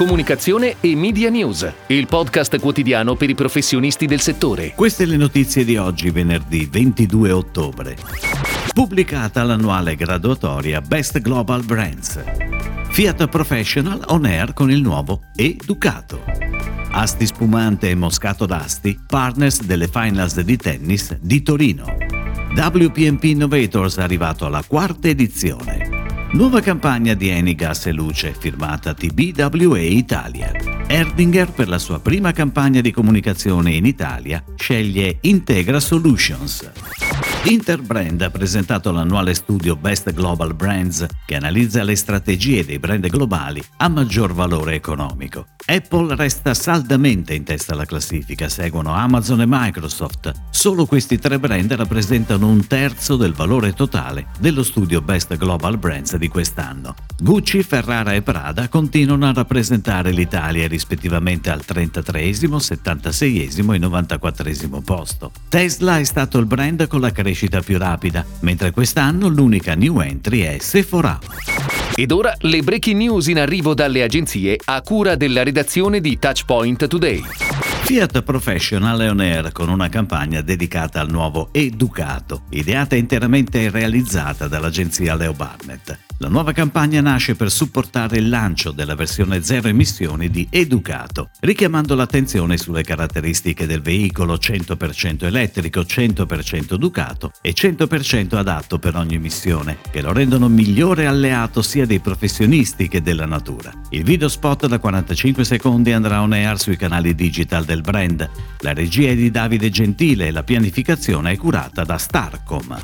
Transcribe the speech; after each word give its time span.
Comunicazione 0.00 0.76
e 0.80 0.96
Media 0.96 1.28
News, 1.28 1.70
il 1.88 2.06
podcast 2.06 2.58
quotidiano 2.58 3.16
per 3.16 3.28
i 3.28 3.34
professionisti 3.34 4.06
del 4.06 4.20
settore. 4.20 4.72
Queste 4.74 5.04
le 5.04 5.18
notizie 5.18 5.62
di 5.62 5.76
oggi, 5.76 6.08
venerdì 6.08 6.66
22 6.72 7.30
ottobre. 7.30 7.98
Pubblicata 8.72 9.42
l'annuale 9.42 9.96
graduatoria 9.96 10.80
Best 10.80 11.20
Global 11.20 11.62
Brands. 11.64 12.18
Fiat 12.88 13.28
Professional 13.28 14.02
on 14.06 14.24
air 14.24 14.54
con 14.54 14.70
il 14.70 14.80
nuovo 14.80 15.20
E 15.36 15.58
Ducato. 15.62 16.22
Asti 16.92 17.26
Spumante 17.26 17.90
e 17.90 17.94
Moscato 17.94 18.46
d'Asti, 18.46 18.98
partners 19.06 19.64
delle 19.64 19.86
finals 19.86 20.40
di 20.40 20.56
tennis 20.56 21.14
di 21.20 21.42
Torino. 21.42 21.84
WPMP 22.54 23.24
Innovators 23.24 23.98
arrivato 23.98 24.46
alla 24.46 24.64
quarta 24.66 25.08
edizione. 25.08 25.89
Nuova 26.32 26.60
campagna 26.60 27.14
di 27.14 27.28
Eni 27.28 27.56
Gas 27.56 27.86
e 27.86 27.92
Luce 27.92 28.32
firmata 28.38 28.94
TBWA 28.94 29.80
Italia. 29.80 30.52
Erdinger 30.86 31.50
per 31.50 31.68
la 31.68 31.78
sua 31.78 31.98
prima 31.98 32.30
campagna 32.30 32.80
di 32.80 32.92
comunicazione 32.92 33.72
in 33.72 33.84
Italia 33.84 34.42
sceglie 34.54 35.18
Integra 35.22 35.80
Solutions. 35.80 36.70
Interbrand 37.44 38.20
ha 38.22 38.30
presentato 38.30 38.92
l'annuale 38.92 39.34
studio 39.34 39.74
Best 39.74 40.12
Global 40.12 40.54
Brands 40.54 41.04
che 41.26 41.34
analizza 41.34 41.82
le 41.82 41.96
strategie 41.96 42.64
dei 42.64 42.78
brand 42.78 43.08
globali 43.08 43.60
a 43.78 43.88
maggior 43.88 44.32
valore 44.32 44.74
economico. 44.74 45.46
Apple 45.66 46.14
resta 46.14 46.54
saldamente 46.54 47.34
in 47.34 47.42
testa 47.42 47.72
alla 47.72 47.86
classifica, 47.86 48.48
seguono 48.48 48.92
Amazon 48.92 49.40
e 49.40 49.46
Microsoft. 49.48 50.32
Solo 50.60 50.84
questi 50.84 51.18
tre 51.18 51.38
brand 51.38 51.72
rappresentano 51.72 52.46
un 52.46 52.66
terzo 52.66 53.16
del 53.16 53.32
valore 53.32 53.72
totale 53.72 54.26
dello 54.38 54.62
studio 54.62 55.00
Best 55.00 55.34
Global 55.38 55.78
Brands 55.78 56.16
di 56.16 56.28
quest'anno. 56.28 56.96
Gucci, 57.18 57.62
Ferrara 57.62 58.12
e 58.12 58.20
Prada 58.20 58.68
continuano 58.68 59.26
a 59.26 59.32
rappresentare 59.32 60.10
l'Italia 60.10 60.68
rispettivamente 60.68 61.48
al 61.48 61.64
33, 61.64 62.34
76 62.34 63.48
e 63.56 63.78
94 63.78 64.52
posto. 64.84 65.32
Tesla 65.48 65.98
è 65.98 66.04
stato 66.04 66.36
il 66.36 66.44
brand 66.44 66.86
con 66.88 67.00
la 67.00 67.10
crescita 67.10 67.62
più 67.62 67.78
rapida, 67.78 68.22
mentre 68.40 68.70
quest'anno 68.70 69.28
l'unica 69.28 69.74
new 69.74 69.98
entry 70.00 70.40
è 70.40 70.58
Sephora. 70.58 71.18
Ed 71.94 72.12
ora 72.12 72.34
le 72.40 72.60
breaking 72.60 72.98
news 72.98 73.28
in 73.28 73.38
arrivo 73.38 73.72
dalle 73.72 74.02
agenzie 74.02 74.58
a 74.62 74.82
cura 74.82 75.16
della 75.16 75.42
redazione 75.42 76.02
di 76.02 76.18
Touchpoint 76.18 76.86
Today. 76.86 77.22
Fiat 77.90 78.22
Professional 78.22 79.00
è 79.00 79.10
on 79.10 79.18
air 79.18 79.50
con 79.50 79.68
una 79.68 79.88
campagna 79.88 80.42
dedicata 80.42 81.00
al 81.00 81.10
nuovo 81.10 81.48
Educato, 81.50 82.42
ideata 82.50 82.94
interamente 82.94 83.64
e 83.64 83.68
realizzata 83.68 84.46
dall'agenzia 84.46 85.16
Leo 85.16 85.32
Barnett. 85.32 85.98
La 86.22 86.28
nuova 86.28 86.52
campagna 86.52 87.00
nasce 87.00 87.34
per 87.34 87.50
supportare 87.50 88.18
il 88.18 88.28
lancio 88.28 88.72
della 88.72 88.94
versione 88.94 89.42
zero 89.42 89.68
emissioni 89.68 90.28
di 90.28 90.46
Educato, 90.50 91.30
richiamando 91.40 91.94
l'attenzione 91.94 92.58
sulle 92.58 92.82
caratteristiche 92.82 93.66
del 93.66 93.80
veicolo 93.80 94.34
100% 94.34 95.24
elettrico, 95.24 95.80
100% 95.80 96.74
Ducato 96.74 97.32
e 97.40 97.54
100% 97.54 98.36
adatto 98.36 98.78
per 98.78 98.96
ogni 98.96 99.18
missione, 99.18 99.78
che 99.90 100.02
lo 100.02 100.12
rendono 100.12 100.48
migliore 100.48 101.06
alleato 101.06 101.62
sia 101.62 101.86
dei 101.86 102.00
professionisti 102.00 102.86
che 102.86 103.00
della 103.00 103.24
natura. 103.24 103.72
Il 103.88 104.04
video 104.04 104.28
spot 104.28 104.66
da 104.66 104.78
45 104.78 105.42
secondi 105.42 105.90
andrà 105.90 106.20
on 106.20 106.34
air 106.34 106.60
sui 106.60 106.76
canali 106.76 107.14
digital 107.14 107.64
del 107.80 107.82
brand. 107.82 108.30
La 108.58 108.72
regia 108.72 109.10
è 109.10 109.16
di 109.16 109.30
Davide 109.30 109.70
Gentile 109.70 110.26
e 110.26 110.30
la 110.30 110.42
pianificazione 110.42 111.32
è 111.32 111.36
curata 111.36 111.84
da 111.84 111.98
Starcom. 111.98 112.78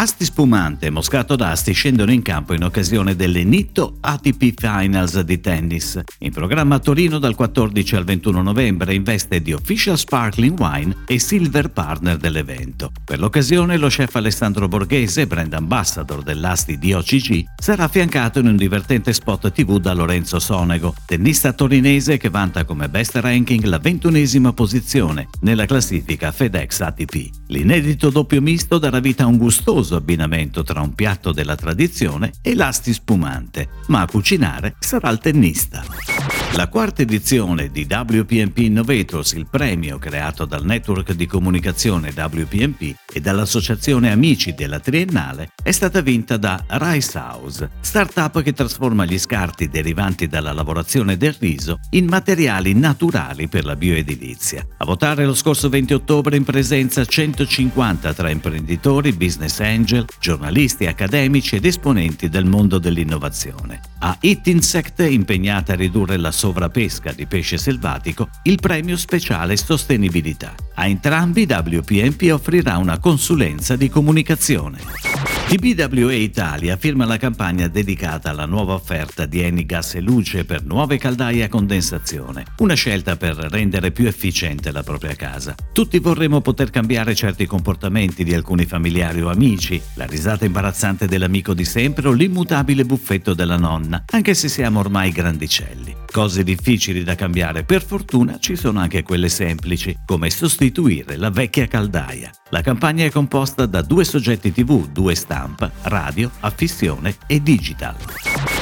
Asti 0.00 0.24
Spumante 0.24 0.86
e 0.86 0.90
Moscato 0.90 1.34
d'Asti 1.34 1.72
scendono 1.72 2.12
in 2.12 2.22
campo 2.22 2.54
in 2.54 2.62
occasione 2.62 3.16
delle 3.16 3.42
Nitto 3.42 3.96
ATP 3.98 4.52
Finals 4.56 5.18
di 5.22 5.40
tennis. 5.40 6.00
In 6.20 6.30
programma 6.30 6.76
a 6.76 6.78
Torino 6.78 7.18
dal 7.18 7.34
14 7.34 7.96
al 7.96 8.04
21 8.04 8.40
novembre 8.40 8.94
in 8.94 9.02
veste 9.02 9.42
di 9.42 9.52
Official 9.52 9.98
Sparkling 9.98 10.56
Wine 10.56 10.98
e 11.04 11.18
Silver 11.18 11.70
Partner 11.72 12.16
dell'evento. 12.16 12.92
Per 13.04 13.18
l'occasione 13.18 13.76
lo 13.76 13.88
chef 13.88 14.14
Alessandro 14.14 14.68
Borghese, 14.68 15.26
brand 15.26 15.52
ambassador 15.52 16.22
dell'Asti 16.22 16.78
di 16.78 16.92
OCG, 16.92 17.46
sarà 17.60 17.82
affiancato 17.82 18.38
in 18.38 18.46
un 18.46 18.56
divertente 18.56 19.12
spot 19.12 19.50
TV 19.50 19.80
da 19.80 19.94
Lorenzo 19.94 20.38
Sonego, 20.38 20.94
tennista 21.06 21.52
torinese 21.52 22.18
che 22.18 22.30
vanta 22.30 22.64
come 22.64 22.88
best 22.88 23.16
ranking 23.16 23.64
la 23.64 23.78
ventunesima 23.78 24.52
posizione 24.52 25.26
nella 25.40 25.66
classifica 25.66 26.30
FedEx 26.30 26.82
ATP. 26.82 27.30
L'inedito 27.48 28.10
doppio 28.10 28.40
misto 28.40 28.78
darà 28.78 29.00
vita 29.00 29.24
a 29.24 29.26
un 29.26 29.38
gustoso 29.38 29.86
delizioso 29.88 29.96
abbinamento 29.96 30.62
tra 30.62 30.80
un 30.82 30.94
piatto 30.94 31.32
della 31.32 31.56
tradizione 31.56 32.32
e 32.42 32.54
l'asti 32.54 32.92
spumante, 32.92 33.68
ma 33.86 34.02
a 34.02 34.06
cucinare 34.06 34.74
sarà 34.78 35.08
il 35.08 35.18
tennista. 35.18 36.37
La 36.54 36.66
quarta 36.66 37.02
edizione 37.02 37.70
di 37.70 37.86
WPMP 37.88 38.58
Innovators, 38.58 39.32
il 39.32 39.46
premio 39.48 39.98
creato 39.98 40.44
dal 40.44 40.64
network 40.64 41.12
di 41.12 41.26
comunicazione 41.26 42.12
WPMP 42.16 42.96
e 43.12 43.20
dall'associazione 43.20 44.10
Amici 44.10 44.54
della 44.54 44.80
Triennale, 44.80 45.50
è 45.62 45.70
stata 45.70 46.00
vinta 46.00 46.36
da 46.36 46.64
Rice 46.66 47.16
House, 47.16 47.70
startup 47.80 48.42
che 48.42 48.54
trasforma 48.54 49.04
gli 49.04 49.18
scarti 49.18 49.68
derivanti 49.68 50.26
dalla 50.26 50.52
lavorazione 50.52 51.16
del 51.16 51.36
riso 51.38 51.78
in 51.90 52.06
materiali 52.06 52.74
naturali 52.74 53.46
per 53.46 53.64
la 53.64 53.76
bioedilizia. 53.76 54.66
A 54.78 54.84
votare 54.84 55.26
lo 55.26 55.34
scorso 55.34 55.68
20 55.68 55.94
ottobre 55.94 56.36
in 56.36 56.44
presenza 56.44 57.04
150 57.04 58.12
tra 58.14 58.30
imprenditori, 58.30 59.12
business 59.12 59.60
angel, 59.60 60.06
giornalisti 60.18 60.86
accademici 60.86 61.54
ed 61.54 61.66
esponenti 61.66 62.28
del 62.28 62.46
mondo 62.46 62.78
dell'innovazione. 62.78 63.80
A 64.00 64.16
It 64.20 64.46
Insect, 64.46 65.00
impegnata 65.00 65.72
a 65.72 65.76
ridurre 65.76 66.16
la 66.18 66.30
sovrapesca 66.30 67.10
di 67.10 67.26
pesce 67.26 67.58
selvatico, 67.58 68.28
il 68.44 68.60
premio 68.60 68.96
speciale 68.96 69.56
Sostenibilità. 69.56 70.54
A 70.74 70.86
entrambi 70.86 71.48
WPMP 71.48 72.30
offrirà 72.32 72.76
una 72.76 73.00
consulenza 73.00 73.74
di 73.74 73.88
comunicazione. 73.88 75.37
TBWA 75.48 76.12
Italia 76.12 76.76
firma 76.76 77.06
la 77.06 77.16
campagna 77.16 77.68
dedicata 77.68 78.28
alla 78.28 78.44
nuova 78.44 78.74
offerta 78.74 79.24
di 79.24 79.40
Eni 79.40 79.64
Gas 79.64 79.94
e 79.94 80.02
Luce 80.02 80.44
per 80.44 80.62
nuove 80.62 80.98
caldaie 80.98 81.42
a 81.42 81.48
condensazione, 81.48 82.44
una 82.58 82.74
scelta 82.74 83.16
per 83.16 83.34
rendere 83.34 83.90
più 83.90 84.06
efficiente 84.06 84.70
la 84.70 84.82
propria 84.82 85.14
casa. 85.14 85.54
Tutti 85.72 86.00
vorremmo 86.00 86.42
poter 86.42 86.68
cambiare 86.68 87.14
certi 87.14 87.46
comportamenti 87.46 88.24
di 88.24 88.34
alcuni 88.34 88.66
familiari 88.66 89.22
o 89.22 89.30
amici, 89.30 89.80
la 89.94 90.04
risata 90.04 90.44
imbarazzante 90.44 91.06
dell'amico 91.06 91.54
di 91.54 91.64
sempre 91.64 92.08
o 92.08 92.12
l'immutabile 92.12 92.84
buffetto 92.84 93.32
della 93.32 93.56
nonna, 93.56 94.04
anche 94.10 94.34
se 94.34 94.48
siamo 94.48 94.80
ormai 94.80 95.12
grandicelli. 95.12 95.96
Cose 96.12 96.44
difficili 96.44 97.02
da 97.04 97.14
cambiare, 97.14 97.64
per 97.64 97.82
fortuna 97.82 98.38
ci 98.38 98.54
sono 98.54 98.80
anche 98.80 99.02
quelle 99.02 99.30
semplici, 99.30 99.96
come 100.04 100.28
sostituire 100.28 101.16
la 101.16 101.30
vecchia 101.30 101.66
caldaia. 101.66 102.30
La 102.50 102.60
campagna 102.60 103.06
è 103.06 103.10
composta 103.10 103.64
da 103.64 103.80
due 103.80 104.04
soggetti 104.04 104.52
TV, 104.52 104.90
due 104.90 105.14
stampa, 105.38 105.70
radio, 105.82 106.30
affissione 106.40 107.16
e 107.28 107.40
digital. 107.40 107.94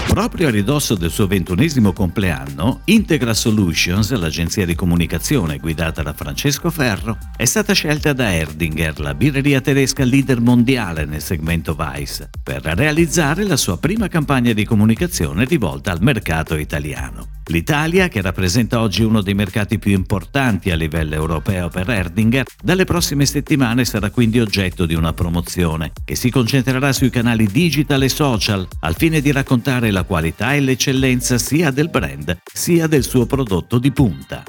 Proprio 0.08 0.48
a 0.48 0.50
ridosso 0.50 0.94
del 0.94 1.10
suo 1.10 1.26
ventunesimo 1.26 1.92
compleanno, 1.92 2.80
Integra 2.84 3.34
Solutions, 3.34 4.12
l'agenzia 4.12 4.66
di 4.66 4.74
comunicazione 4.74 5.58
guidata 5.58 6.02
da 6.02 6.12
Francesco 6.12 6.70
Ferro, 6.70 7.18
è 7.36 7.44
stata 7.44 7.72
scelta 7.72 8.12
da 8.12 8.32
Erdinger, 8.32 9.00
la 9.00 9.14
birreria 9.14 9.60
tedesca 9.60 10.04
leader 10.04 10.40
mondiale 10.40 11.06
nel 11.06 11.22
segmento 11.22 11.74
Vice, 11.74 12.30
per 12.42 12.62
realizzare 12.62 13.44
la 13.44 13.56
sua 13.56 13.78
prima 13.78 14.08
campagna 14.08 14.52
di 14.52 14.64
comunicazione 14.64 15.44
rivolta 15.44 15.92
al 15.92 16.02
mercato 16.02 16.56
italiano. 16.56 17.35
L'Italia, 17.48 18.08
che 18.08 18.20
rappresenta 18.20 18.80
oggi 18.80 19.04
uno 19.04 19.22
dei 19.22 19.34
mercati 19.34 19.78
più 19.78 19.92
importanti 19.92 20.72
a 20.72 20.74
livello 20.74 21.14
europeo 21.14 21.68
per 21.68 21.88
Erdinger, 21.88 22.44
dalle 22.60 22.84
prossime 22.84 23.24
settimane 23.24 23.84
sarà 23.84 24.10
quindi 24.10 24.40
oggetto 24.40 24.84
di 24.84 24.94
una 24.94 25.12
promozione 25.12 25.92
che 26.04 26.16
si 26.16 26.28
concentrerà 26.28 26.92
sui 26.92 27.08
canali 27.08 27.46
digital 27.46 28.02
e 28.02 28.08
social 28.08 28.66
al 28.80 28.96
fine 28.96 29.20
di 29.20 29.30
raccontare 29.30 29.92
la 29.92 30.02
qualità 30.02 30.54
e 30.54 30.60
l'eccellenza 30.60 31.38
sia 31.38 31.70
del 31.70 31.88
brand 31.88 32.36
sia 32.52 32.88
del 32.88 33.04
suo 33.04 33.26
prodotto 33.26 33.78
di 33.78 33.92
punta. 33.92 34.42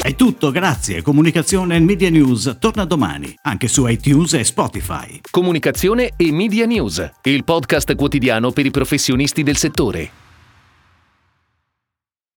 È 0.00 0.14
tutto, 0.16 0.50
grazie. 0.50 1.02
Comunicazione 1.02 1.76
e 1.76 1.80
Media 1.80 2.08
News 2.08 2.56
torna 2.58 2.86
domani, 2.86 3.34
anche 3.42 3.68
su 3.68 3.86
iTunes 3.86 4.32
e 4.32 4.44
Spotify. 4.44 5.20
Comunicazione 5.30 6.12
e 6.16 6.32
Media 6.32 6.64
News, 6.64 7.10
il 7.22 7.44
podcast 7.44 7.94
quotidiano 7.94 8.50
per 8.50 8.64
i 8.64 8.70
professionisti 8.70 9.42
del 9.42 9.56
settore. 9.58 10.23